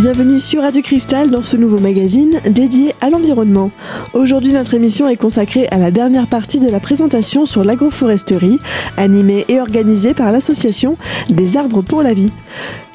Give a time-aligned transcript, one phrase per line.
[0.00, 3.70] Bienvenue sur Radio Cristal dans ce nouveau magazine dédié à l'environnement.
[4.14, 8.58] Aujourd'hui, notre émission est consacrée à la dernière partie de la présentation sur l'agroforesterie,
[8.96, 10.96] animée et organisée par l'association
[11.28, 12.32] des arbres pour la vie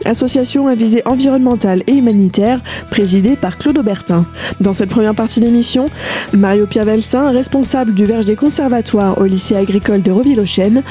[0.04, 2.60] association à visée environnementale et humanitaire,
[2.92, 4.26] présidée par Claude Aubertin.
[4.60, 5.90] Dans cette première partie d'émission,
[6.34, 10.84] Mario Pierre Velsin, responsable du verge des conservatoires au lycée agricole de Reville-aux-Chênes,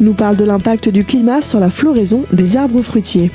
[0.00, 3.30] nous parle de l'impact du climat sur la floraison des arbres fruitiers.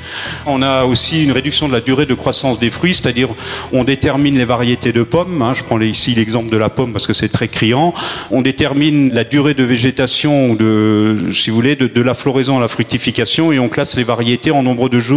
[0.46, 3.28] On a aussi une réduction de la durée de croissance des fruits, c'est-à-dire
[3.72, 5.42] on détermine les variétés de pommes.
[5.42, 7.92] Hein, je prends ici l'exemple de la pomme parce que c'est très criant.
[8.30, 12.68] On détermine la durée de végétation, de, si vous voulez, de la floraison à la
[12.68, 15.09] fructification et on classe les variétés en nombre de jours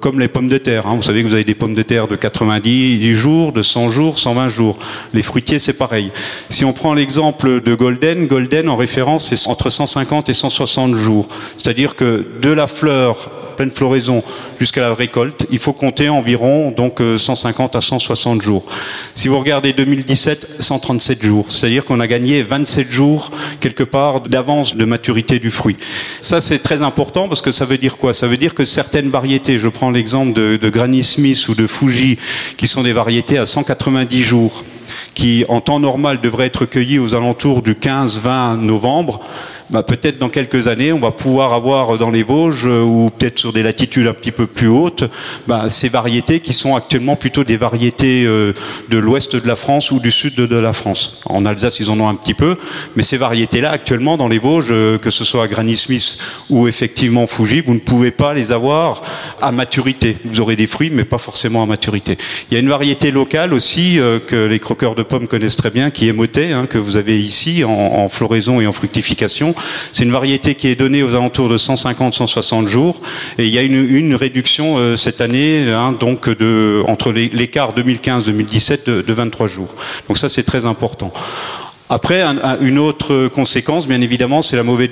[0.00, 0.86] comme les pommes de terre.
[0.86, 0.94] Hein.
[0.96, 4.18] Vous savez que vous avez des pommes de terre de 90 jours, de 100 jours,
[4.18, 4.78] 120 jours.
[5.12, 6.10] Les fruitiers, c'est pareil.
[6.48, 11.28] Si on prend l'exemple de Golden, Golden en référence, c'est entre 150 et 160 jours.
[11.56, 14.22] C'est-à-dire que de la fleur pleine floraison
[14.60, 18.64] jusqu'à la récolte, il faut compter environ donc 150 euh, à 160 jours.
[19.16, 24.76] Si vous regardez 2017, 137 jours, c'est-à-dire qu'on a gagné 27 jours quelque part d'avance
[24.76, 25.76] de maturité du fruit.
[26.20, 28.14] Ça c'est très important parce que ça veut dire quoi?
[28.14, 32.18] Ça veut dire que certaines je prends l'exemple de, de Granny Smith ou de Fuji,
[32.56, 34.64] qui sont des variétés à 190 jours,
[35.14, 39.20] qui en temps normal devraient être cueillies aux alentours du 15-20 novembre,
[39.70, 43.38] bah, peut-être dans quelques années, on va pouvoir avoir dans les Vosges euh, ou peut-être
[43.38, 45.04] sur des latitudes un petit peu plus hautes,
[45.46, 48.54] bah, ces variétés qui sont actuellement plutôt des variétés euh,
[48.88, 51.20] de l'ouest de la France ou du sud de, la France.
[51.26, 52.56] En Alsace, ils en ont un petit peu,
[52.96, 57.26] mais ces variétés-là, actuellement dans les Vosges, euh, que ce soit Granny Smith ou effectivement
[57.26, 59.02] Fuji, vous ne pouvez pas les avoir
[59.42, 60.16] à maturité.
[60.24, 62.16] Vous aurez des fruits, mais pas forcément à maturité.
[62.50, 65.90] Il y a une variété locale aussi que les croqueurs de pommes connaissent très bien,
[65.90, 69.54] qui est Motet, hein, que vous avez ici en floraison et en fructification
[69.92, 73.00] c'est une variété qui est donnée aux alentours de 150-160 jours.
[73.38, 78.86] Et il y a une, réduction euh, cette année, hein, donc de, entre l'écart 2015-2017
[78.86, 79.74] de, de 23 jours.
[80.08, 81.12] Donc ça, c'est très important.
[81.90, 82.22] Après,
[82.60, 84.90] une autre conséquence, bien évidemment, c'est la mauvaise,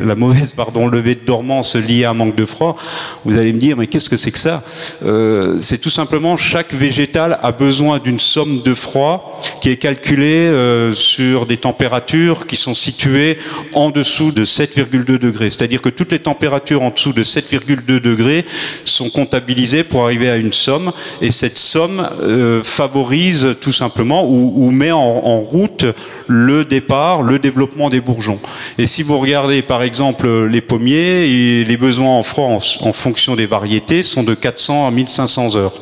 [0.00, 2.76] la mauvaise, pardon, levée de dormance liée à un manque de froid.
[3.24, 4.64] Vous allez me dire, mais qu'est-ce que c'est que ça?
[5.04, 10.48] Euh, C'est tout simplement chaque végétal a besoin d'une somme de froid qui est calculée
[10.48, 13.38] euh, sur des températures qui sont situées
[13.72, 15.48] en dessous de 7,2 degrés.
[15.50, 18.44] C'est-à-dire que toutes les températures en dessous de 7,2 degrés
[18.84, 24.52] sont comptabilisées pour arriver à une somme, et cette somme euh, favorise tout simplement ou,
[24.56, 25.84] ou met en, en route
[26.26, 28.38] le départ, le développement des bourgeons.
[28.78, 33.46] Et si vous regardez par exemple les pommiers, les besoins en froid en, fonction des
[33.46, 35.74] variétés sont de 400 à 1500 heures.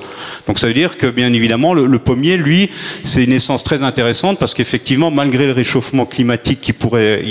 [0.47, 2.71] Donc ça veut dire que bien évidemment le, pommier, lui,
[3.05, 7.23] c'est une essence très intéressante parce qu'effectivement, malgré le réchauffement climatique qui pourrait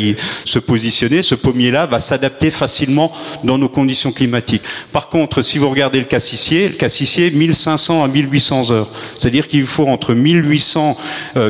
[0.45, 3.11] se positionner, ce pommier-là va s'adapter facilement
[3.43, 4.63] dans nos conditions climatiques.
[4.91, 9.65] Par contre, si vous regardez le cassissier, le cassissier 1500 à 1800 heures, c'est-à-dire qu'il
[9.65, 10.97] faut entre 1800,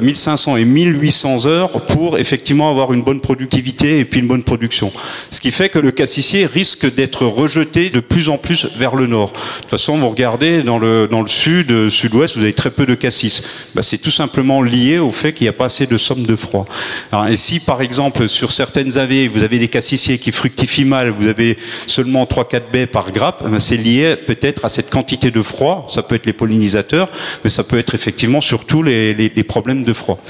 [0.02, 0.79] 1500 euh, et 1800
[1.46, 4.92] heures pour effectivement avoir une bonne productivité et puis une bonne production.
[5.32, 9.08] Ce qui fait que le cassissier risque d'être rejeté de plus en plus vers le
[9.08, 9.32] nord.
[9.32, 12.86] De toute façon, vous regardez dans le, dans le sud, sud-ouest, vous avez très peu
[12.86, 13.44] de cassis.
[13.76, 16.36] Bah, c'est tout simplement lié au fait qu'il n'y a pas assez de somme de
[16.36, 16.66] froid.
[17.30, 21.28] Et si par exemple sur certaines avées, vous avez des cassissiers qui fructifient mal, vous
[21.28, 21.58] avez
[21.88, 25.88] seulement 3-4 baies par grappe, bah, c'est lié peut-être à cette quantité de froid.
[25.90, 27.10] Ça peut être les pollinisateurs,
[27.44, 30.22] mais ça peut être effectivement surtout les, problèmes de froid.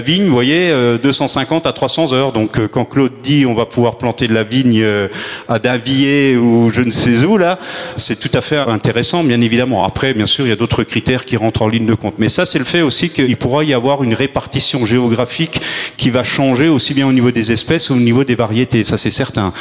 [0.00, 0.72] Vigne, vous voyez,
[1.02, 2.32] 250 euh, à 300 heures.
[2.32, 5.08] Donc euh, quand Claude dit on va pouvoir planter de la vigne euh,
[5.48, 7.58] à Davilliers ou je ne sais où, là,
[7.96, 9.84] c'est tout à fait intéressant, bien évidemment.
[9.84, 12.14] Après, bien sûr, il y a d'autres critères qui rentrent en ligne de compte.
[12.18, 15.60] Mais ça, c'est le fait aussi qu'il pourra y avoir une répartition géographique
[15.96, 18.84] qui va changer aussi bien au niveau des espèces au niveau des variétés.
[18.84, 19.52] Ça, c'est certain.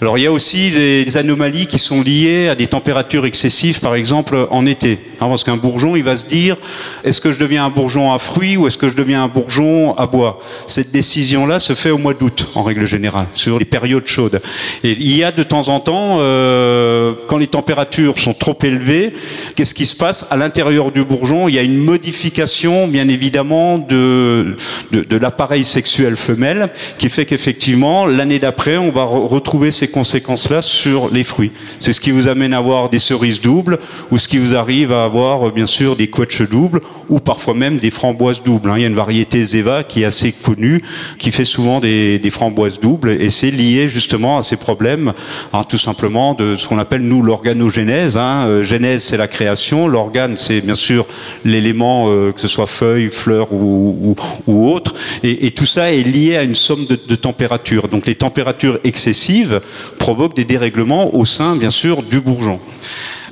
[0.00, 3.94] Alors, il y a aussi des anomalies qui sont liées à des températures excessives, par
[3.94, 4.98] exemple, en été.
[5.18, 6.56] parce qu'un bourgeon, il va se dire,
[7.04, 9.69] est-ce que je deviens un bourgeon à fruits ou est-ce que je deviens un bourgeon
[9.96, 10.40] à bois.
[10.66, 14.40] Cette décision-là se fait au mois d'août, en règle générale, sur les périodes chaudes.
[14.84, 16.79] Et il y a de temps en temps, euh,
[17.26, 19.12] quand les températures sont trop élevées,
[19.56, 23.78] qu'est-ce qui se passe À l'intérieur du bourgeon, il y a une modification, bien évidemment,
[23.78, 24.56] de,
[24.92, 31.10] de, l'appareil sexuel femelle, qui fait qu'effectivement, l'année d'après, on va retrouver ces conséquences-là sur
[31.12, 31.52] les fruits.
[31.78, 33.78] C'est ce qui vous amène à avoir des cerises doubles,
[34.10, 37.78] ou ce qui vous arrive à avoir, bien sûr, des quetches doubles, ou parfois même
[37.78, 38.70] des framboises doubles.
[38.70, 38.74] Hein.
[38.76, 40.80] Il y a une variété Zeva qui est assez connu,
[41.18, 45.12] qui fait souvent des, framboises doubles, et c'est lié justement à ces problèmes,
[45.52, 48.16] hein, tout simplement de ce qu'on appelle nous l'organogénèse.
[48.16, 48.46] Hein.
[48.46, 51.06] Euh, genèse c'est la création, l'organe c'est bien sûr
[51.44, 54.16] l'élément, euh, que ce soit feuilles, fleurs ou,
[54.46, 57.88] ou, autre, et, tout ça est lié à une somme de, de températures.
[57.88, 59.60] Donc les températures excessives
[59.98, 62.60] provoquent des dérèglements au sein bien sûr du bourgeon.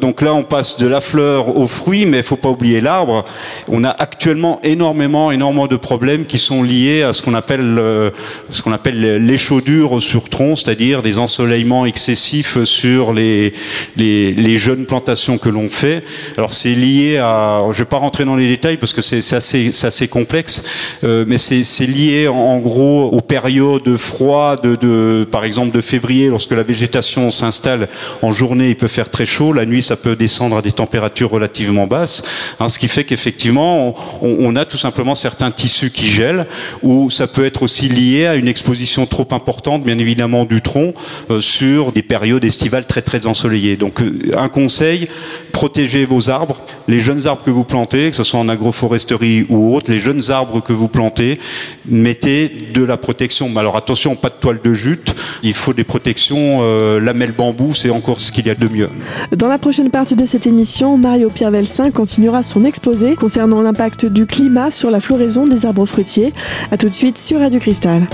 [0.00, 3.24] Donc là, on passe de la fleur au fruit, mais il faut pas oublier l'arbre.
[3.68, 8.10] On a actuellement énormément, énormément de problèmes qui sont liés à ce qu'on appelle, euh,
[8.48, 13.52] ce qu'on appelle l'échaudure sur tronc, c'est-à-dire des ensoleillements excessifs sur les,
[13.96, 16.04] les, jeunes plantations que l'on fait.
[16.36, 19.70] Alors c'est lié à, je vais pas rentrer dans les détails parce que c'est assez,
[19.82, 25.76] assez complexe, euh, mais c'est lié en, gros aux périodes froides, de, de, par exemple
[25.76, 27.88] de février, lorsque la végétation s'installe
[28.22, 31.30] en journée, il peut faire très chaud, la nuit ça peut descendre à des températures
[31.30, 32.22] relativement basses,
[32.60, 36.46] hein, ce qui fait qu'effectivement on, a tout simplement certains tissus qui gèlent,
[36.82, 40.92] ou ça peut être aussi lié à une exposition trop importante, bien évidemment du tronc,
[41.30, 43.76] euh, sur des périodes estivales très très ensoleillées.
[43.76, 45.08] Donc euh, un conseil,
[45.52, 49.74] protégez vos arbres, les jeunes arbres que vous plantez, que ce soit en agroforesterie ou
[49.74, 51.38] autre, les jeunes arbres que vous plantez,
[51.86, 53.56] mettez de la protection.
[53.56, 57.90] Alors attention, pas de toile de jute, il faut des protections, euh, lamelles bambou, c'est
[57.90, 58.90] encore ce qu'il y a de mieux.
[59.36, 64.26] Dans la prochaine partie de cette émission, Mario Pierre-Velsin continuera son exposé concernant l'impact du
[64.26, 66.32] climat sur la floraison des arbres fruitiers.
[66.72, 68.08] A tout de suite sur Radio Cristal.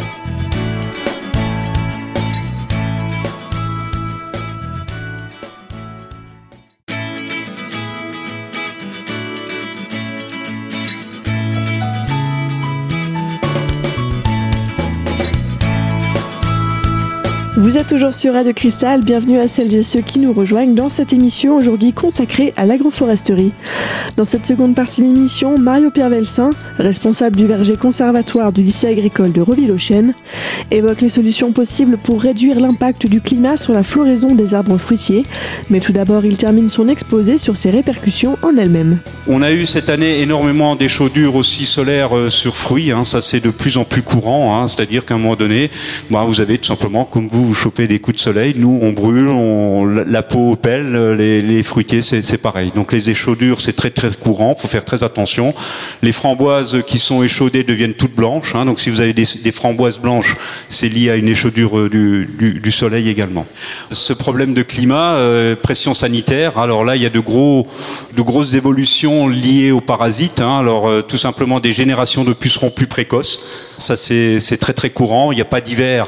[17.64, 20.90] Vous êtes toujours sur Radio Cristal, bienvenue à celles et ceux qui nous rejoignent dans
[20.90, 23.54] cette émission aujourd'hui consacrée à l'agroforesterie.
[24.18, 29.32] Dans cette seconde partie de l'émission, Mario Pierre-Velsin, responsable du verger conservatoire du lycée agricole
[29.32, 30.12] de Reville-aux-Chênes,
[30.70, 35.24] évoque les solutions possibles pour réduire l'impact du climat sur la floraison des arbres fruitiers.
[35.70, 38.98] Mais tout d'abord, il termine son exposé sur ses répercussions en elles-mêmes.
[39.26, 43.04] On a eu cette année énormément d'échaudures aussi solaires euh, sur fruits, hein.
[43.04, 44.66] ça c'est de plus en plus courant, hein.
[44.66, 45.70] c'est-à-dire qu'à un moment donné,
[46.10, 48.90] bah, vous avez tout simplement, comme vous, vous chopez des coups de soleil, nous on
[48.90, 52.72] brûle, on, la peau pèle, les, fruitiers c'est pareil.
[52.74, 55.54] Donc les échaudures c'est très très courant, faut faire très attention.
[56.02, 58.64] Les framboises qui sont échaudées deviennent toutes blanches, hein.
[58.64, 60.34] donc si vous avez des, framboises blanches,
[60.68, 63.46] c'est lié à une échaudure euh, du, soleil également.
[63.92, 67.68] Ce problème de climat, euh, pression sanitaire, alors là il y a de, gros,
[68.16, 70.40] de grosses évolutions liées aux parasites.
[70.40, 70.58] Hein.
[70.58, 73.38] Alors euh, tout simplement des générations de pucerons plus précoces.
[73.78, 75.30] Ça c'est très très courant.
[75.30, 76.06] Il n'y a pas d'hiver,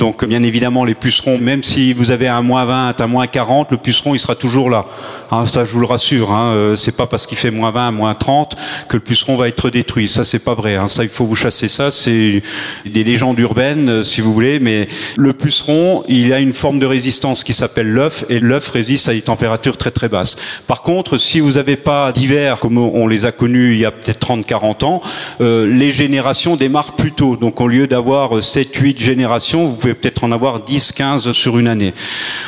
[0.00, 3.70] donc bien évidemment les pucerons, même si vous avez un moins 20, un moins 40,
[3.70, 4.84] le puceron il sera toujours là.
[5.30, 6.32] Hein, ça je vous le rassure.
[6.32, 6.52] Hein.
[6.54, 8.56] Euh, c'est pas parce qu'il fait moins 20, moins 30
[8.88, 10.08] que le puceron va être détruit.
[10.08, 10.76] Ça c'est pas vrai.
[10.76, 10.88] Hein.
[10.88, 11.90] Ça il faut vous chasser ça.
[11.90, 12.42] C'est
[12.86, 14.86] des légendes urbaines euh, si vous voulez, mais
[15.16, 19.12] le puceron il a une forme de résistance qui s'appelle l'œuf et l'œuf résiste à
[19.12, 20.36] des températures très très basses.
[20.66, 23.90] Par contre, si vous n'avez pas d'hiver comme on les a connus il y a
[23.90, 25.02] peut-être 30-40 ans,
[25.42, 27.36] euh, les générations démarrent plus tôt.
[27.36, 31.94] Donc au lieu d'avoir 7-8 générations, vous pouvez peut-être en avoir 10-15 sur une année.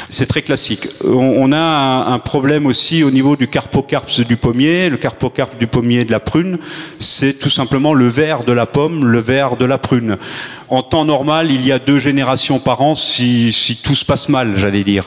[0.09, 0.89] C'est très classique.
[1.05, 4.91] On, a un, problème aussi au niveau du carpocarps du pommier.
[4.91, 6.59] Le carpocarpe du pommier de la prune,
[6.99, 10.19] c'est tout simplement le vert de la pomme, le vert de la prune.
[10.69, 14.55] En temps normal, il y a deux générations par an si, tout se passe mal,
[14.57, 15.05] j'allais dire.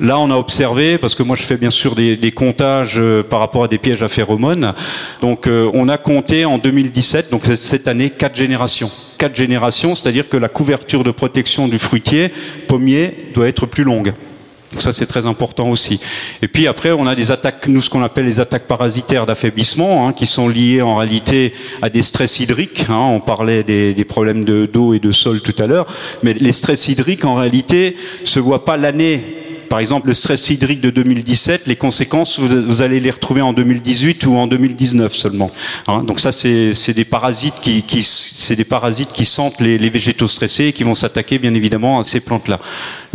[0.00, 3.22] Là, on a observé, parce que moi je fais bien sûr des, des comptages euh,
[3.22, 4.74] par rapport à des pièges à phéromones,
[5.20, 8.90] donc euh, on a compté en 2017, donc cette année, quatre générations.
[9.24, 12.30] Quatre générations, c'est-à-dire que la couverture de protection du fruitier
[12.68, 14.12] pommier doit être plus longue.
[14.78, 15.98] Ça c'est très important aussi.
[16.42, 20.06] Et puis après on a des attaques, nous ce qu'on appelle les attaques parasitaires d'affaiblissement,
[20.06, 22.84] hein, qui sont liées en réalité à des stress hydriques.
[22.90, 22.98] Hein.
[22.98, 25.86] On parlait des, des problèmes d'eau de, et de sol tout à l'heure,
[26.22, 29.24] mais les stress hydriques en réalité se voient pas l'année
[29.68, 34.26] par exemple, le stress hydrique de 2017, les conséquences, vous, allez les retrouver en 2018
[34.26, 35.50] ou en 2019 seulement.
[35.86, 38.04] Hein, donc ça, c'est des parasites qui,
[39.24, 42.60] sentent les, végétaux stressés et qui vont s'attaquer, bien évidemment, à ces plantes-là.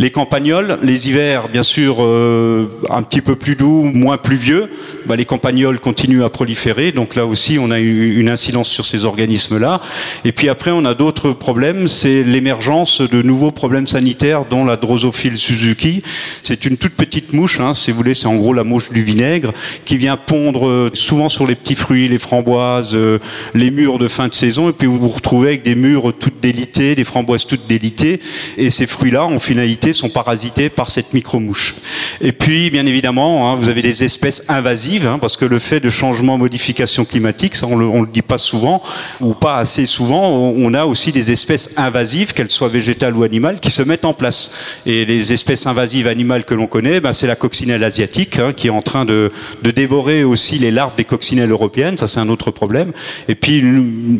[0.00, 4.70] Les campagnols, les hivers, bien sûr, euh, un petit peu plus doux, moins pluvieux,
[5.04, 6.90] bah, les campagnols continuent à proliférer.
[6.90, 9.82] Donc là aussi, on a une incidence sur ces organismes-là.
[10.24, 11.86] Et puis après, on a d'autres problèmes.
[11.86, 16.02] C'est l'émergence de nouveaux problèmes sanitaires, dont la drosophile Suzuki.
[16.42, 19.02] C'est une toute petite mouche, hein, si vous voulez, c'est en gros la mouche du
[19.02, 19.52] vinaigre,
[19.84, 23.18] qui vient pondre euh, souvent sur les petits fruits, les framboises, euh,
[23.52, 26.40] les mûres de fin de saison, et puis vous vous retrouvez avec des mûres toutes
[26.40, 28.18] délitées, des framboises toutes délitées,
[28.56, 31.76] et ces fruits-là, en finalité, sont parasités par cette micro-mouche.
[32.20, 35.80] Et puis, bien évidemment, hein, vous avez des espèces invasives, hein, parce que le fait
[35.80, 38.82] de changement, modification climatique, ça on le, le dit pas souvent,
[39.20, 43.60] ou pas assez souvent, on a aussi des espèces invasives, qu'elles soient végétales ou animales,
[43.60, 44.52] qui se mettent en place.
[44.86, 48.68] Et les espèces invasives animales que l'on connaît, ben, c'est la coccinelle asiatique, hein, qui
[48.68, 49.30] est en train de,
[49.62, 52.92] de, dévorer aussi les larves des coccinelles européennes, ça c'est un autre problème.
[53.28, 53.62] Et puis,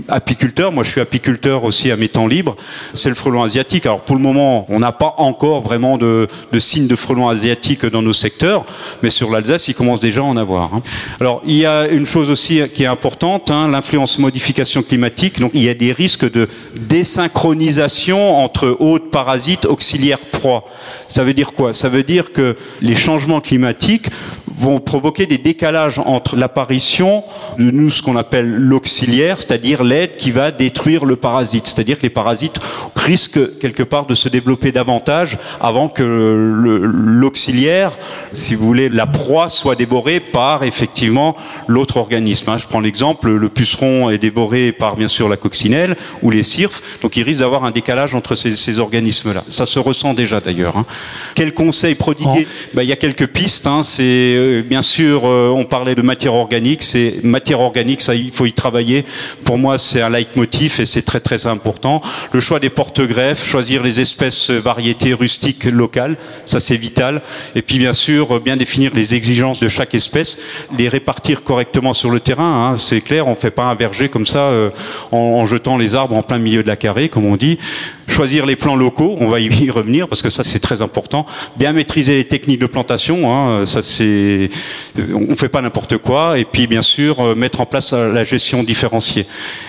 [0.08, 2.56] apiculteur, moi je suis apiculteur aussi à mes temps libres,
[2.94, 3.86] c'est le frelon asiatique.
[3.86, 6.26] Alors pour le moment, on n'a pas encore vraiment de,
[6.58, 8.64] signes de frelons asiatiques dans nos secteurs,
[9.02, 10.74] mais sur l'Alsace, il commence déjà à en avoir.
[10.74, 10.82] Hein.
[11.20, 15.40] Alors, il y a une chose aussi qui est importante, hein, l'influence modification climatique.
[15.40, 20.64] Donc, il y a des risques de désynchronisation entre hôtes, parasites, auxiliaires, proies.
[21.08, 21.72] Ça veut dire quoi?
[21.72, 24.06] Ça veut dire que les changements climatiques
[24.60, 27.24] vont provoquer des décalages entre l'apparition
[27.58, 31.66] de nous, ce qu'on appelle l'auxiliaire, c'est-à-dire l'aide qui va détruire le parasite.
[31.66, 32.60] C'est-à-dire que les parasites
[32.94, 37.96] risquent quelque part de se développer davantage avant que l'auxiliaire,
[38.32, 41.36] si vous voulez, la proie soit dévorée par effectivement
[41.66, 42.50] l'autre organisme.
[42.50, 42.58] Hein.
[42.58, 47.00] Je prends l'exemple, le puceron est dévoré par bien sûr la coccinelle ou les cirfes,
[47.00, 49.42] donc il risque d'avoir un décalage entre ces, organismes-là.
[49.48, 50.76] Ça se ressent déjà d'ailleurs.
[50.76, 50.84] Hein.
[51.34, 52.46] Quel conseil prodiguer?
[52.74, 53.66] Ben, Il y a quelques pistes.
[53.66, 53.82] Hein.
[53.82, 54.04] C'est
[54.50, 56.82] euh, bien sûr, euh, on parlait de matière organique.
[56.82, 59.04] C'est matière organique, ça il faut y travailler.
[59.44, 62.02] Pour moi, c'est un leitmotiv et c'est très très important.
[62.32, 66.16] Le choix des porte-greffes, choisir les espèces variétés rustiques locales,
[66.46, 67.22] ça c'est vital.
[67.54, 70.38] Et puis bien sûr, bien définir les exigences de chaque espèce,
[70.76, 72.72] les répartir correctement sur le terrain.
[72.72, 72.76] Hein.
[72.76, 74.70] C'est clair, on fait pas un verger comme ça euh,
[75.12, 77.58] en, jetant les arbres en plein milieu de la carré, comme on dit
[78.10, 81.26] choisir les plans locaux, on va y revenir parce que ça c'est très important.
[81.56, 84.50] Bien maîtriser les techniques de plantation, hein, ça c'est,
[85.14, 86.38] on fait pas n'importe quoi.
[86.38, 89.26] Et puis bien sûr euh, mettre en place la gestion différenciée,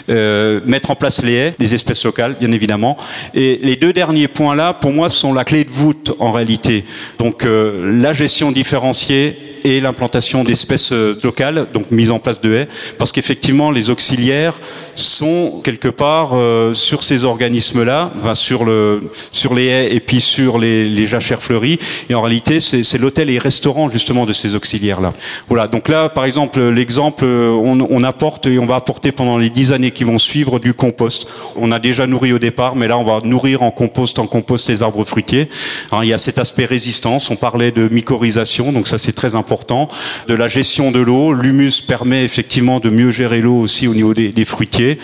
[0.10, 2.98] euh, mettre en place les haies, les espèces locales, bien évidemment.
[3.34, 6.84] Et les deux derniers points là, pour moi, sont la clé de voûte en réalité.
[7.20, 12.54] Donc euh, la gestion différenciée et l'implantation d'espèces euh, locales, donc mise en place de
[12.54, 14.60] haies, parce qu'effectivement les auxiliaires
[14.96, 19.02] sont quelque part euh, sur ces organismes-là, sur, le,
[19.32, 23.40] sur les haies et puis sur les, jachères fleuries, et en réalité c'est l'hôtel et
[23.40, 25.14] restaurant justement de ces auxiliaires-là.
[25.48, 29.50] Voilà, donc là par exemple l'exemple, on, on, apporte et on va apporter pendant les
[29.50, 31.28] dix années qui vont suivre du compost.
[31.56, 34.70] On a déjà nourri au départ, mais là on va nourrir en compost, en compost
[34.70, 35.50] les arbres fruitiers.
[35.92, 39.36] Alors, il y a cet aspect résistance, on parlait de mycorhisation, donc ça c'est très
[39.36, 39.51] important
[40.28, 41.34] de la gestion de l'eau.
[41.34, 44.98] L'humus permet effectivement de mieux gérer l'eau aussi au niveau des, fruitiers.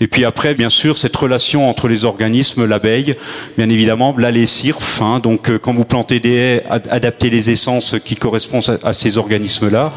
[0.00, 3.14] Et puis après, bien sûr, cette relation entre les organismes, l'abeille,
[3.56, 5.00] bien évidemment, là les cirfs.
[5.00, 5.20] Hein.
[5.20, 9.92] donc euh, quand vous plantez des haies, adaptez les essences qui correspondent à, ces organismes-là.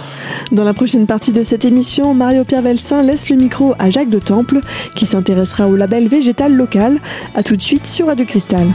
[0.52, 4.20] Dans la prochaine partie de cette émission, Mario-Pierre Velsin laisse le micro à Jacques de
[4.20, 4.62] Temple,
[4.96, 7.00] qui s'intéressera au label végétal local.
[7.36, 8.68] A tout de suite sur Radio Cristal.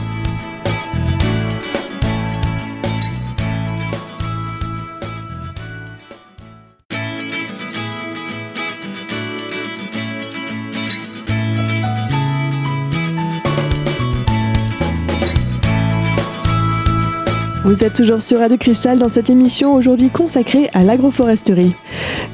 [17.71, 21.73] Vous êtes toujours sur Radio Cristal dans cette émission aujourd'hui consacrée à l'agroforesterie.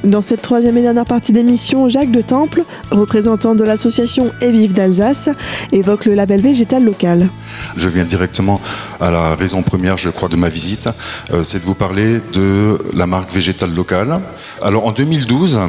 [0.03, 5.29] Dans cette troisième et dernière partie d'émission, Jacques de Temple, représentant de l'association Evive d'Alsace,
[5.71, 7.29] évoque le label végétal local.
[7.75, 8.59] Je viens directement
[8.99, 10.89] à la raison première, je crois, de ma visite,
[11.31, 14.19] euh, c'est de vous parler de la marque végétale locale.
[14.63, 15.59] Alors en 2012,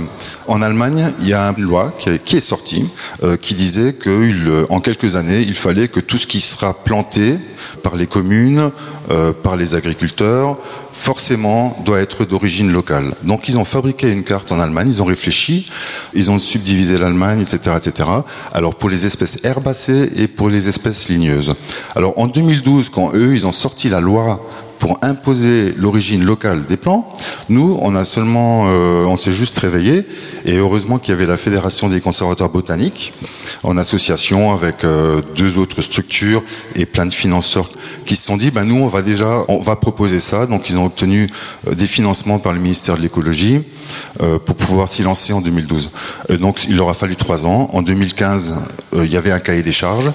[0.46, 2.88] en Allemagne, il y a une loi qui est sortie
[3.22, 7.34] euh, qui disait qu'en euh, quelques années, il fallait que tout ce qui sera planté
[7.82, 8.70] par les communes,
[9.42, 10.56] par les agriculteurs,
[10.92, 13.14] forcément doit être d'origine locale.
[13.22, 15.66] Donc ils ont fabriqué une carte en Allemagne, ils ont réfléchi,
[16.14, 18.08] ils ont subdivisé l'Allemagne, etc., etc.
[18.52, 21.54] Alors pour les espèces herbacées et pour les espèces ligneuses.
[21.94, 24.40] Alors en 2012, quand eux, ils ont sorti la loi
[24.78, 27.12] pour imposer l'origine locale des plants.
[27.48, 30.06] Nous, on a seulement, euh, on s'est juste réveillé,
[30.44, 33.12] et heureusement qu'il y avait la Fédération des conservateurs botaniques,
[33.62, 36.42] en association avec euh, deux autres structures
[36.76, 37.68] et plein de financeurs
[38.06, 40.46] qui se sont dit, ben nous, on va déjà, on va proposer ça.
[40.46, 41.28] Donc, ils ont obtenu
[41.66, 43.60] euh, des financements par le ministère de l'écologie
[44.44, 45.90] pour pouvoir s'y lancer en 2012.
[46.40, 47.68] donc, il leur a fallu trois ans.
[47.72, 48.54] En 2015,
[48.96, 50.10] il y avait un cahier des charges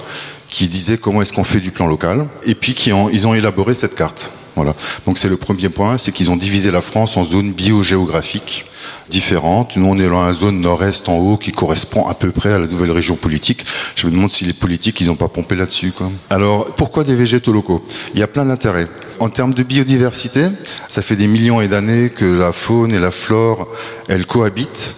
[0.48, 3.34] qui disait comment est-ce qu'on fait du plan local, et puis qui ont, ils ont
[3.34, 4.30] élaboré cette carte.
[4.56, 4.74] Voilà.
[5.04, 8.66] Donc c'est le premier point, c'est qu'ils ont divisé la France en zones biogéographiques
[9.10, 9.76] différentes.
[9.76, 12.58] Nous, on est dans la zone nord-est en haut qui correspond à peu près à
[12.58, 13.64] la nouvelle région politique.
[13.96, 15.92] Je me demande si les politiques, ils n'ont pas pompé là-dessus.
[16.30, 17.84] Alors, pourquoi des végétaux locaux?
[18.14, 18.86] Il y a plein d'intérêts.
[19.20, 20.46] En termes de biodiversité,
[20.88, 23.68] ça fait des millions et d'années que la faune et la flore,
[24.08, 24.96] elles cohabitent.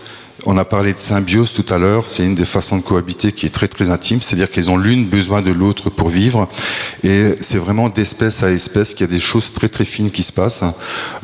[0.49, 3.47] On a parlé de symbiose tout à l'heure, c'est une des façons de cohabiter qui
[3.47, 6.49] est très très intime, c'est-à-dire qu'elles ont l'une besoin de l'autre pour vivre,
[7.03, 10.23] et c'est vraiment d'espèce à espèce qu'il y a des choses très très fines qui
[10.23, 10.62] se passent.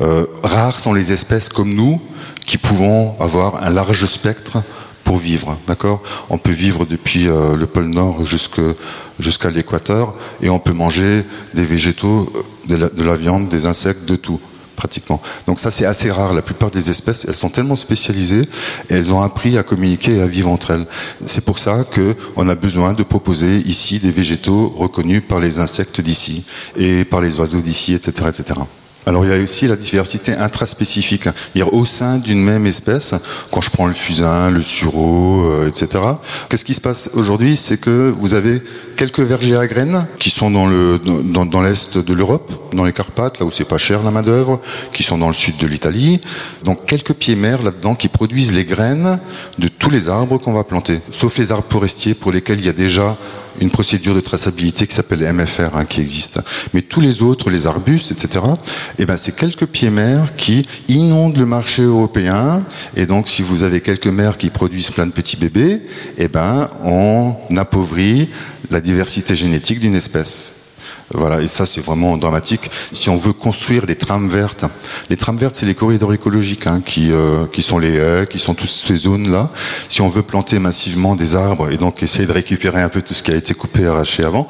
[0.01, 2.01] Euh, rares sont les espèces comme nous
[2.45, 4.61] qui pouvons avoir un large spectre
[5.05, 6.03] pour vivre, d'accord?
[6.29, 11.63] On peut vivre depuis euh, le pôle Nord jusqu'à l'équateur, et on peut manger des
[11.63, 12.29] végétaux,
[12.67, 14.41] de la viande, des insectes, de tout
[14.75, 15.21] pratiquement.
[15.47, 16.33] Donc ça c'est assez rare.
[16.33, 18.41] La plupart des espèces, elles sont tellement spécialisées
[18.89, 20.85] et elles ont appris à communiquer et à vivre entre elles.
[21.25, 26.01] C'est pour ça qu'on a besoin de proposer ici des végétaux reconnus par les insectes
[26.01, 26.43] d'ici
[26.75, 28.59] et par les oiseaux d'ici, etc., etc.
[29.05, 31.27] Alors il y a aussi la diversité intraspécifique.
[31.71, 33.13] Au sein d'une même espèce,
[33.51, 36.03] quand je prends le fusain, le sureau, euh, etc.,
[36.49, 37.57] qu'est-ce qui se passe aujourd'hui?
[37.57, 38.61] C'est que vous avez
[38.95, 40.63] quelques vergers à graines qui sont dans
[41.45, 44.61] dans, l'est de l'Europe, dans les Carpates, là où c'est pas cher la main d'œuvre,
[44.93, 46.21] qui sont dans le sud de l'Italie.
[46.63, 49.19] Donc quelques pieds mères là-dedans qui produisent les graines
[49.59, 52.69] de tous les arbres qu'on va planter, sauf les arbres forestiers pour lesquels il y
[52.69, 53.17] a déjà
[53.61, 56.39] une procédure de traçabilité qui s'appelle MFR hein, qui existe.
[56.73, 58.43] Mais tous les autres, les arbustes, etc.,
[58.97, 62.63] eh ben, c'est quelques pieds mères qui inondent le marché européen.
[62.95, 65.81] Et donc, si vous avez quelques mères qui produisent plein de petits bébés,
[66.17, 68.29] eh ben, on appauvrit
[68.71, 70.62] la diversité génétique d'une espèce.
[71.11, 72.69] Voilà, et ça c'est vraiment dramatique.
[72.91, 74.65] Si on veut construire des trames vertes,
[75.09, 78.53] les trames vertes c'est les corridors écologiques hein, qui, euh, qui sont les qui sont
[78.53, 79.49] toutes ces zones-là.
[79.89, 83.13] Si on veut planter massivement des arbres et donc essayer de récupérer un peu tout
[83.13, 84.47] ce qui a été coupé arraché avant,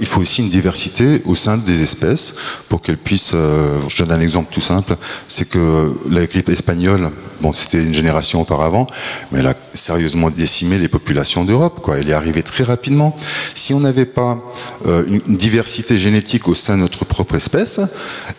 [0.00, 2.34] il faut aussi une diversité au sein des espèces
[2.68, 3.32] pour qu'elles puissent.
[3.34, 4.96] Euh, je donne un exemple tout simple,
[5.28, 7.10] c'est que la grippe espagnole,
[7.40, 8.86] bon c'était une génération auparavant,
[9.32, 11.80] mais elle a sérieusement décimé les populations d'Europe.
[11.82, 13.16] Quoi, elle est arrivée très rapidement.
[13.54, 14.38] Si on n'avait pas
[14.86, 17.80] euh, une diversité génétique au sein de notre propre espèce,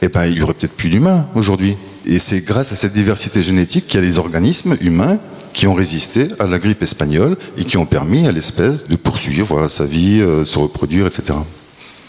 [0.02, 1.76] eh ben, il y aurait peut-être plus d'humains aujourd'hui.
[2.06, 5.18] Et c'est grâce à cette diversité génétique qu'il y a des organismes humains
[5.54, 9.48] qui ont résisté à la grippe espagnole et qui ont permis à l'espèce de poursuivre
[9.48, 11.34] voilà, sa vie, euh, se reproduire, etc.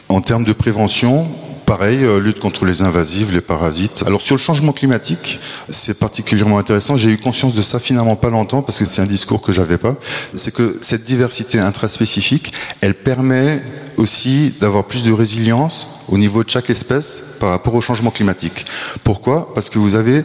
[0.09, 1.27] En termes de prévention,
[1.69, 4.03] Pareil, euh, lutte contre les invasives, les parasites.
[4.07, 6.97] Alors sur le changement climatique, c'est particulièrement intéressant.
[6.97, 9.77] J'ai eu conscience de ça finalement pas longtemps parce que c'est un discours que j'avais
[9.77, 9.95] pas.
[10.35, 13.63] C'est que cette diversité intraspécifique, elle permet
[13.99, 18.65] aussi d'avoir plus de résilience au niveau de chaque espèce par rapport au changement climatique.
[19.05, 19.53] Pourquoi?
[19.55, 20.25] Parce que vous avez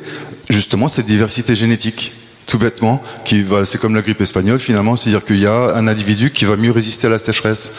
[0.50, 2.14] justement cette diversité génétique
[2.46, 3.02] tout bêtement,
[3.66, 6.72] c'est comme la grippe espagnole finalement, c'est-à-dire qu'il y a un individu qui va mieux
[6.72, 7.74] résister à la sécheresse.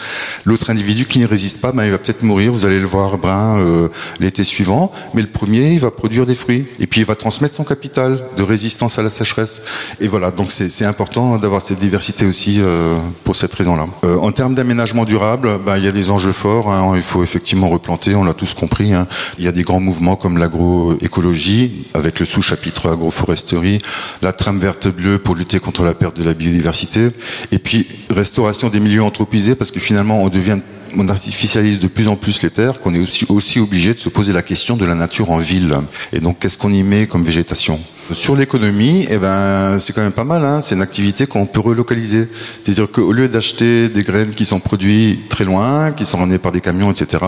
[0.45, 3.17] L'autre individu qui n'y résiste pas, ben, il va peut-être mourir, vous allez le voir
[3.17, 7.05] brun euh, l'été suivant, mais le premier, il va produire des fruits, et puis il
[7.05, 9.63] va transmettre son capital de résistance à la sécheresse.
[9.99, 13.87] Et voilà, donc c'est, important d'avoir cette diversité aussi euh, pour cette raison-là.
[14.03, 16.93] Euh, en termes d'aménagement durable, ben, il y a des enjeux forts, hein.
[16.95, 18.93] il faut effectivement replanter, on l'a tous compris.
[18.93, 19.07] Hein.
[19.39, 23.79] Il y a des grands mouvements comme l'agroécologie, avec le sous-chapitre agroforesterie,
[24.21, 27.09] la trame verte bleue pour lutter contre la perte de la biodiversité.
[27.51, 30.59] Et puis, restauration des milieux anthropisés, parce que finalement, on devient
[30.97, 34.07] on artificialise de plus en plus les terres qu'on est aussi, aussi obligé de se
[34.07, 35.75] poser la question de la nature en ville.
[36.13, 37.79] Et donc, qu'est-ce qu'on y met comme végétation?
[38.11, 40.45] Sur l'économie, eh ben, c'est quand même pas mal.
[40.45, 40.61] Hein.
[40.61, 42.27] c'est une activité qu'on peut relocaliser.
[42.61, 46.51] C'est-à-dire qu'au lieu d'acheter des graines qui sont produites très loin, qui sont ramenées par
[46.51, 47.23] des camions, etc.,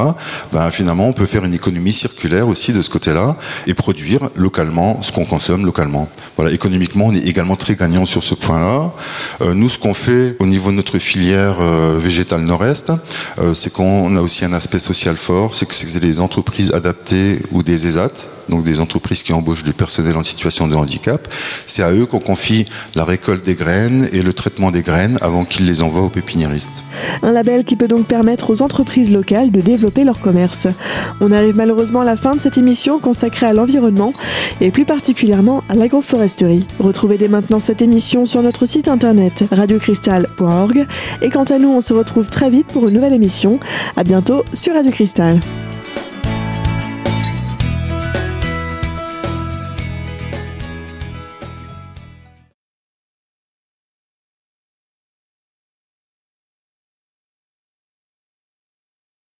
[0.53, 5.01] ben, finalement, on peut faire une économie circulaire aussi de ce côté-là et produire localement
[5.01, 6.07] ce qu'on consomme localement.
[6.35, 8.91] Voilà, économiquement, on est également très gagnant sur ce point-là.
[9.41, 12.91] Euh, nous, ce qu'on fait au niveau de notre filière euh, végétale nord-est,
[13.39, 17.39] euh, c'est qu'on a aussi un aspect social fort, c'est que c'est des entreprises adaptées
[17.51, 20.23] ou des ESAT, donc des entreprises qui embauchent du personnel en
[20.67, 21.27] de handicap.
[21.65, 25.45] C'est à eux qu'on confie la récolte des graines et le traitement des graines avant
[25.45, 26.83] qu'ils les envoient aux pépiniéristes.
[27.23, 30.67] Un label qui peut donc permettre aux entreprises locales de développer leur commerce.
[31.21, 34.13] On arrive malheureusement à la fin de cette émission consacrée à l'environnement
[34.61, 36.65] et plus particulièrement à l'agroforesterie.
[36.79, 40.85] Retrouvez dès maintenant cette émission sur notre site internet radiocristal.org
[41.21, 43.59] et quant à nous, on se retrouve très vite pour une nouvelle émission.
[43.95, 45.39] À bientôt sur Radio Cristal.